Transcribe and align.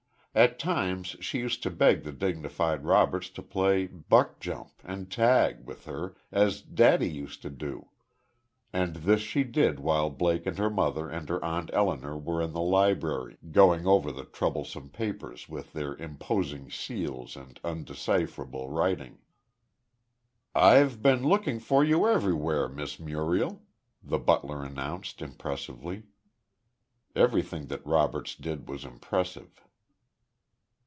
At 0.33 0.59
times 0.59 1.17
she 1.19 1.39
used 1.39 1.61
to 1.63 1.69
beg 1.69 2.03
the 2.03 2.13
dignified 2.13 2.85
Roberts 2.85 3.29
to 3.31 3.41
play 3.43 3.87
buck 3.87 4.39
jump, 4.39 4.71
and 4.85 5.11
tag, 5.11 5.65
with 5.67 5.83
her, 5.83 6.15
as 6.31 6.61
"daddy 6.61 7.09
used 7.09 7.41
to 7.41 7.49
do." 7.49 7.89
And 8.71 8.95
this 8.95 9.19
she 9.19 9.43
did 9.43 9.81
while 9.81 10.09
Blake 10.09 10.45
and 10.45 10.57
her 10.57 10.69
mother 10.69 11.09
and 11.09 11.27
her 11.27 11.43
Aunt 11.43 11.69
Elinor 11.73 12.17
were 12.17 12.41
in 12.41 12.53
the 12.53 12.61
library, 12.61 13.35
going 13.51 13.85
over 13.85 14.09
the 14.09 14.23
troublesome 14.23 14.87
papers 14.89 15.49
with 15.49 15.73
their 15.73 15.95
imposing 15.95 16.71
seals 16.71 17.35
and 17.35 17.59
undecipherable 17.61 18.69
writing. 18.69 19.17
"I've 20.55 21.01
been 21.03 21.27
looking 21.27 21.59
for 21.59 21.83
you 21.83 22.05
everyw'ere, 22.05 22.69
Miss 22.73 23.01
Muriel," 23.01 23.63
the 24.01 24.17
butler 24.17 24.63
announced, 24.63 25.21
impressively. 25.21 26.03
Everything 27.17 27.65
that 27.65 27.85
Roberts 27.85 28.33
did 28.35 28.69
was 28.69 28.85
impressive. 28.85 29.59